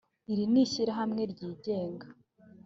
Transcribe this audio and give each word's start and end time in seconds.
iri 0.31 0.45
ni 0.51 0.59
ishyirahamwe 0.63 1.21
ryigenga 1.31 2.07